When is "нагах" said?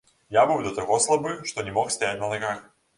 2.37-2.71